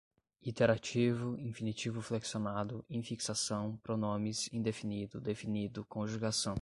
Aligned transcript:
iterativo, 0.41 1.35
infinitivo 1.37 2.01
flexionado, 2.01 2.83
infixação, 2.89 3.77
pronomes, 3.83 4.49
indefinido, 4.51 5.21
definido, 5.21 5.85
conjugação 5.85 6.55